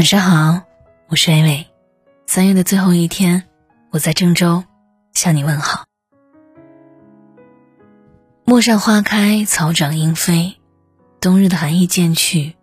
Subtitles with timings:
[0.00, 0.62] 晚上好，
[1.08, 1.66] 我是伟伟。
[2.26, 3.44] 三月的最后一天，
[3.90, 4.64] 我在郑州
[5.12, 5.84] 向你问好。
[8.46, 10.56] 陌上花开，草长莺飞，
[11.20, 12.56] 冬日的寒意渐去，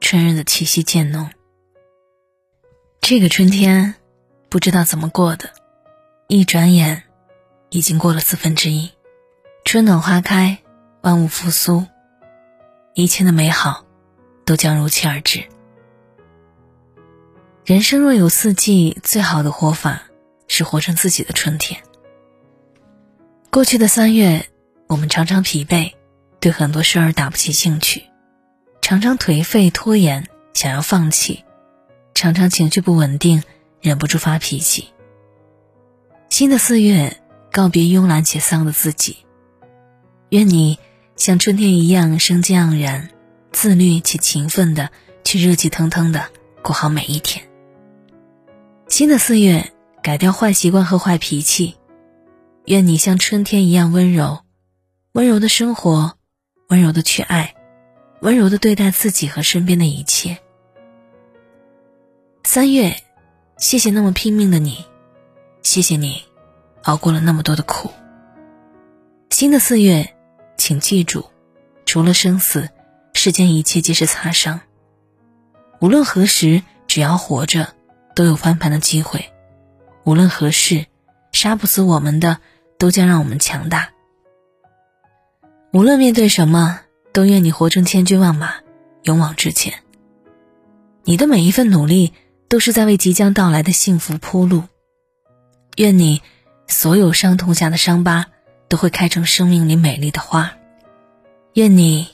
[0.00, 1.30] 春日的气息渐浓。
[3.00, 3.96] 这个春天，
[4.48, 5.50] 不知道怎么过的，
[6.28, 7.02] 一转眼，
[7.70, 8.92] 已经过了四分之一。
[9.64, 10.58] 春暖花开，
[11.00, 11.86] 万物复苏，
[12.94, 13.84] 一切的美好，
[14.44, 15.48] 都将如期而至。
[17.64, 20.02] 人生若有四季，最好的活法
[20.48, 21.80] 是活成自己的春天。
[23.50, 24.50] 过去的三月，
[24.86, 25.94] 我们常常疲惫，
[26.40, 28.02] 对很多事儿打不起兴趣，
[28.82, 31.42] 常常颓废拖延，想要放弃，
[32.12, 33.42] 常常情绪不稳定，
[33.80, 34.90] 忍不住发脾气。
[36.28, 37.16] 新的四月，
[37.50, 39.16] 告别慵懒且丧的自己，
[40.28, 40.78] 愿你
[41.16, 43.08] 像春天一样生机盎然，
[43.52, 44.90] 自律且勤奋的
[45.24, 46.26] 去热气腾腾的
[46.62, 47.42] 过好每一天。
[48.94, 49.72] 新的四月，
[50.04, 51.74] 改掉坏习惯和坏脾气，
[52.66, 54.44] 愿你像春天一样温柔，
[55.14, 56.16] 温柔的生活，
[56.68, 57.56] 温柔的去爱，
[58.20, 60.38] 温柔的对待自己和身边的一切。
[62.44, 62.96] 三月，
[63.56, 64.84] 谢谢那么拼命的你，
[65.64, 66.22] 谢谢你，
[66.84, 67.90] 熬过了那么多的苦。
[69.30, 70.14] 新的四月，
[70.56, 71.28] 请记住，
[71.84, 72.70] 除了生死，
[73.12, 74.60] 世间一切皆是擦伤。
[75.80, 77.74] 无论何时，只要活着。
[78.14, 79.32] 都有翻盘的机会，
[80.04, 80.86] 无论何事，
[81.32, 82.38] 杀不死我们的，
[82.78, 83.90] 都将让我们强大。
[85.72, 86.80] 无论面对什么，
[87.12, 88.54] 都愿你活成千军万马，
[89.02, 89.74] 勇往直前。
[91.02, 92.12] 你的每一份努力，
[92.48, 94.62] 都是在为即将到来的幸福铺路。
[95.76, 96.22] 愿你
[96.68, 98.26] 所有伤痛下的伤疤，
[98.68, 100.52] 都会开成生命里美丽的花。
[101.54, 102.08] 愿你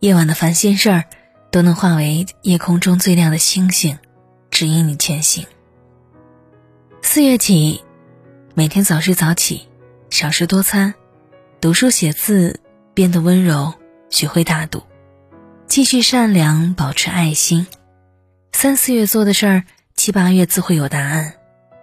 [0.00, 1.04] 夜晚的烦心事儿，
[1.50, 3.98] 都能化为夜空中最亮的星星。
[4.58, 5.46] 指引你前行。
[7.00, 7.84] 四月起，
[8.54, 9.68] 每天早睡早起，
[10.10, 10.94] 少食多餐，
[11.60, 12.58] 读书写字，
[12.92, 13.72] 变得温柔，
[14.10, 14.82] 学会大度，
[15.68, 17.68] 继续善良，保持爱心。
[18.50, 19.64] 三四月做的事儿，
[19.94, 21.34] 七八月自会有答案。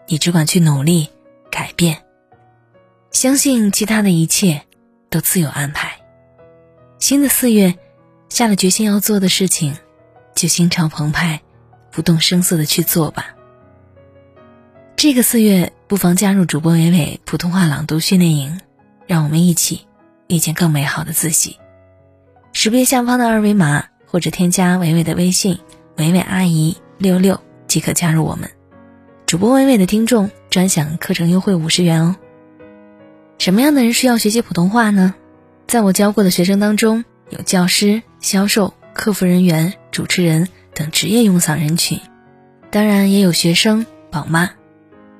[0.09, 1.07] 你只管去努力
[1.49, 2.03] 改变，
[3.09, 4.63] 相信其他的一切
[5.09, 5.93] 都自有安排。
[6.99, 7.79] 新的四月，
[8.27, 9.77] 下了决心要做的事情，
[10.35, 11.39] 就心潮澎湃。
[11.95, 13.37] 不动声色的去做吧。
[14.97, 18.59] 这个四月，不妨加入主播伟伟普通话朗读训练营，
[19.07, 19.87] 让我们一起
[20.27, 21.57] 遇见更美好的自己。
[22.51, 25.59] 识别下方的二维码，或者添加伟伟的微信
[25.95, 28.49] “伟伟阿姨六六”即可加入我们。
[29.25, 32.17] 主播伟伟的听众专享课程优惠五十元哦。
[33.37, 35.15] 什么样的人需要学习普通话呢？
[35.65, 40.49] 在我教过的学生当中，有教师、销售、客服人员、主持人。
[40.75, 42.01] 等职业用嗓人群，
[42.69, 44.51] 当然也有学生、宝妈，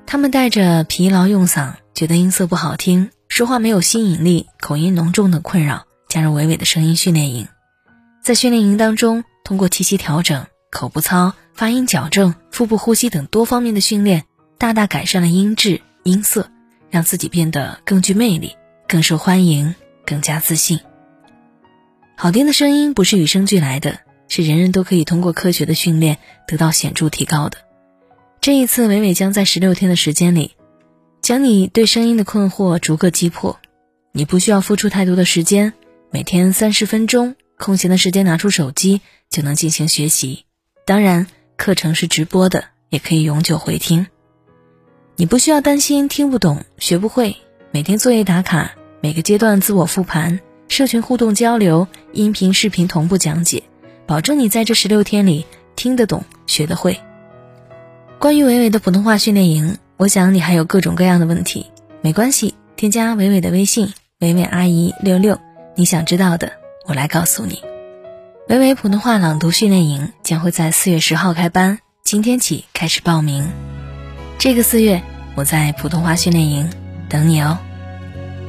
[0.06, 7.48] 他们带着疲劳用嗓，觉得音色不好听，说话没有吸引力，口音浓重等困扰，加入伟伟的声音训练营。
[8.22, 14.24] 在训练营当中，通过气息调整、口部操、发音矫正、腹部呼吸等多方面的训练，
[14.58, 16.50] 大大改善了音质、音色，
[16.90, 18.56] 让自己变得更具魅力、
[18.86, 19.74] 更受欢迎、
[20.04, 20.80] 更加自信。
[22.14, 24.05] 好听的声音不是与生俱来的。
[24.28, 27.58] 是人人都可以通过科学的训练得到显著提高的。
[28.40, 30.52] 这一次，伟伟将在十六天的时间里，
[31.22, 33.58] 将你对声音的困惑逐个击破。
[34.12, 35.72] 你不需要付出太多的时间，
[36.10, 40.44] 每天三十分钟，空闲的时间拿出手机就能进行学习。
[40.86, 41.26] 当然，
[41.56, 44.06] 课程是直播的，也可以永久回听。
[45.16, 47.36] 你不需要担心听不懂、学不会，
[47.72, 53.64] 每天作业打卡，每个阶段自我复盘，社群互动交流，音频、视频同步讲解。
[54.06, 57.00] 保证你在这十六天里听得懂、学得会。
[58.18, 61.66] 关于伟伟的普通话训练营，我想你还有各种各样的问题，
[62.02, 65.40] 没关系，添加伟伟的微信“伟伟阿姨六六”，
[65.74, 66.52] 你想知道的，
[66.86, 67.62] 我来告诉你。
[68.48, 73.50] 伟伟普通话朗读训练营将会在四月十号开班，今天起开始报名。
[74.38, 75.02] 这个四月，
[75.34, 76.70] 我在普通话训练营
[77.08, 77.58] 等你哦。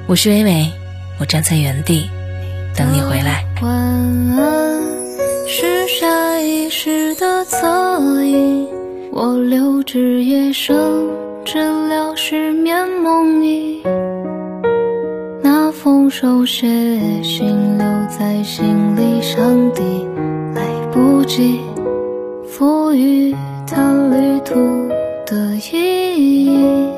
[0.05, 0.71] 我是伟伟，
[1.19, 2.11] 我站在原地
[2.75, 3.43] 等你回来。
[3.61, 4.86] 晚安。
[5.49, 8.67] 是下意识的侧影，
[9.13, 10.75] 我留至夜深，
[11.45, 11.57] 治
[11.87, 13.81] 疗失眠梦呓。
[15.41, 16.67] 那封手写
[17.23, 19.81] 信留在行李箱底
[20.53, 21.61] 来不及
[22.45, 23.33] 赋予
[23.65, 24.55] 它旅途
[25.25, 26.96] 的意义。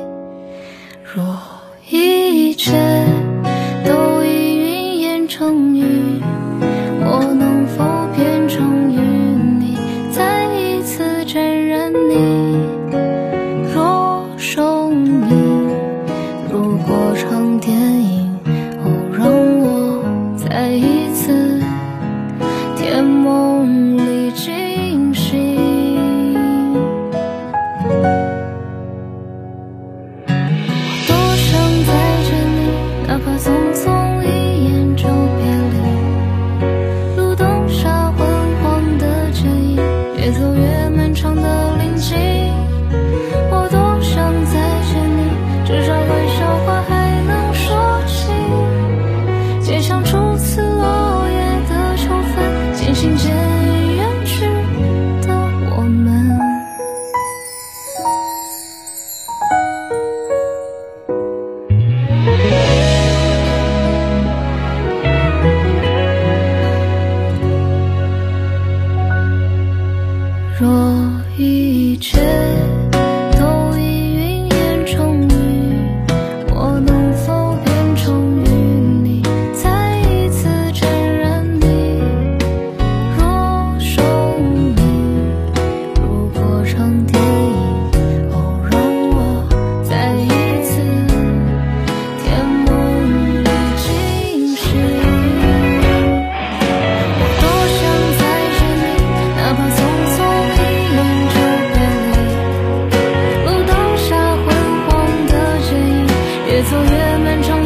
[107.30, 107.59] 漫长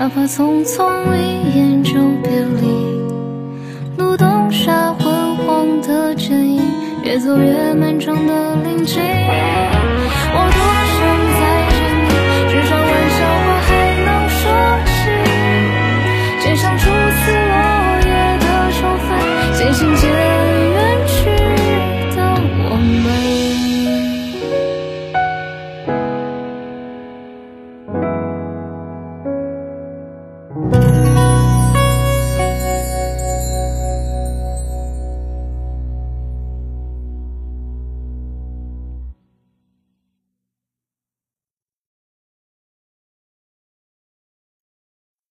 [0.00, 1.92] 哪怕匆匆一眼就
[2.22, 6.62] 别离路灯下昏黄的剪影
[7.04, 9.02] 越走越漫长的林径